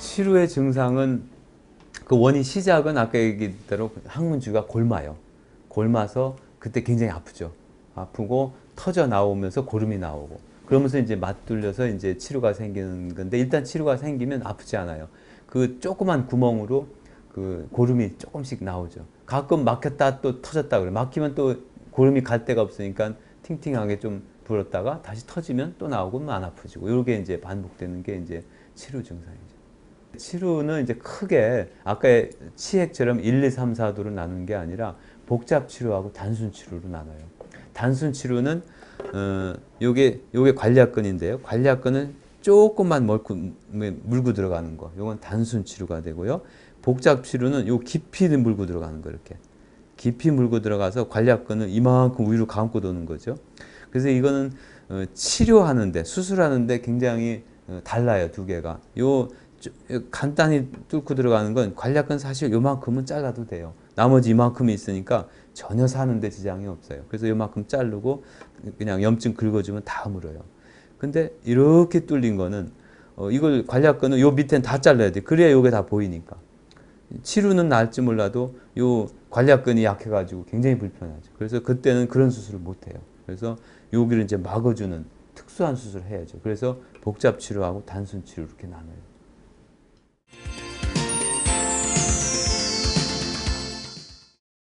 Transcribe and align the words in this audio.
치료의 0.00 0.48
증상은 0.48 1.22
그 2.06 2.18
원인 2.18 2.42
시작은 2.42 2.96
아까 2.96 3.18
얘기대로 3.18 3.92
항문주가 4.06 4.64
골마요. 4.64 5.16
골마서 5.68 6.36
그때 6.58 6.82
굉장히 6.82 7.12
아프죠. 7.12 7.52
아프고 7.94 8.54
터져 8.74 9.06
나오면서 9.06 9.66
고름이 9.66 9.98
나오고 9.98 10.40
그러면서 10.66 10.98
이제 10.98 11.16
맞들려서 11.16 11.88
이제 11.88 12.16
치료가 12.16 12.54
생기는 12.54 13.14
건데 13.14 13.38
일단 13.38 13.62
치료가 13.62 13.98
생기면 13.98 14.40
아프지 14.44 14.76
않아요. 14.78 15.08
그 15.46 15.78
조그만 15.80 16.26
구멍으로 16.26 16.88
그 17.32 17.68
고름이 17.70 18.16
조금씩 18.18 18.64
나오죠. 18.64 19.04
가끔 19.26 19.64
막혔다 19.64 20.22
또 20.22 20.40
터졌다 20.40 20.80
그래. 20.80 20.90
막히면 20.90 21.34
또 21.34 21.56
고름이 21.90 22.22
갈 22.22 22.46
데가 22.46 22.62
없으니까 22.62 23.14
팅팅하게 23.42 24.00
좀 24.00 24.22
불었다가 24.44 25.02
다시 25.02 25.26
터지면 25.26 25.74
또 25.78 25.88
나오고 25.88 26.30
안 26.32 26.42
아프지고 26.42 26.88
이렇게 26.88 27.16
이제 27.16 27.38
반복되는 27.40 28.02
게 28.02 28.16
이제 28.16 28.42
치료 28.74 29.02
증상이죠. 29.02 29.59
치료는 30.16 30.82
이제 30.82 30.94
크게 30.94 31.70
아까 31.84 32.08
치핵처럼 32.56 33.20
1, 33.20 33.42
2, 33.44 33.50
3, 33.50 33.72
4도로 33.72 34.10
나누는 34.10 34.46
게 34.46 34.54
아니라 34.54 34.96
복잡 35.26 35.68
치료하고 35.68 36.12
단순 36.12 36.52
치료로 36.52 36.88
나눠요. 36.88 37.18
단순 37.72 38.12
치료는 38.12 38.62
어 39.14 39.54
요게 39.80 40.20
요게 40.34 40.54
관략근인데요. 40.54 41.38
관략근은 41.40 42.14
조금만 42.42 43.06
멀고 43.06 43.36
물고 43.68 44.32
들어가는 44.32 44.76
거. 44.76 44.92
요건 44.98 45.20
단순 45.20 45.64
치료가 45.64 46.02
되고요. 46.02 46.42
복잡 46.82 47.24
치료는 47.24 47.68
요 47.68 47.78
깊이 47.78 48.28
물고 48.28 48.66
들어가는 48.66 49.02
거 49.02 49.10
이렇게. 49.10 49.36
깊이 49.96 50.30
물고 50.30 50.60
들어가서 50.60 51.08
관략근을 51.08 51.68
이만큼 51.68 52.32
위로 52.32 52.46
감고 52.46 52.80
도는 52.80 53.04
거죠. 53.04 53.36
그래서 53.90 54.08
이거는 54.08 54.52
어, 54.88 55.04
치료하는데 55.14 56.04
수술하는데 56.04 56.80
굉장히 56.80 57.44
어, 57.68 57.80
달라요 57.84 58.30
두 58.32 58.46
개가. 58.46 58.80
요 58.98 59.28
저- 59.28 59.34
간단히 60.10 60.70
뚫고 60.88 61.14
들어가는 61.14 61.52
건 61.54 61.74
관략근 61.74 62.18
사실 62.18 62.52
요만큼은 62.52 63.06
잘라도 63.06 63.46
돼요. 63.46 63.74
나머지 63.94 64.30
이만큼이 64.30 64.72
있으니까 64.72 65.28
전혀 65.52 65.86
사는데 65.86 66.30
지장이 66.30 66.66
없어요. 66.66 67.04
그래서 67.08 67.28
요만큼 67.28 67.66
자르고 67.66 68.24
그냥 68.78 69.02
염증 69.02 69.34
긁어주면 69.34 69.82
다 69.84 70.08
물어요. 70.08 70.42
근데 70.98 71.34
이렇게 71.44 72.06
뚫린 72.06 72.36
거는 72.36 72.72
어, 73.16 73.30
이걸 73.30 73.66
관략근은 73.66 74.18
요 74.20 74.30
밑엔 74.30 74.62
다 74.62 74.80
잘라야 74.80 75.12
돼. 75.12 75.20
그래야 75.20 75.50
요게 75.50 75.70
다 75.70 75.84
보이니까. 75.86 76.36
치료는 77.22 77.68
나을지 77.68 78.00
몰라도 78.02 78.54
요 78.78 79.08
관략근이 79.30 79.84
약해가지고 79.84 80.44
굉장히 80.44 80.78
불편하죠. 80.78 81.32
그래서 81.36 81.60
그때는 81.60 82.08
그런 82.08 82.30
수술을 82.30 82.60
못 82.60 82.86
해요. 82.86 82.94
그래서 83.26 83.56
여기를 83.92 84.22
이제 84.22 84.36
막아주는 84.36 85.04
특수한 85.34 85.76
수술을 85.76 86.06
해야죠. 86.06 86.38
그래서 86.42 86.80
복잡 87.00 87.38
치료하고 87.38 87.84
단순 87.84 88.24
치료 88.24 88.46
이렇게 88.46 88.66
나눠요. 88.66 88.96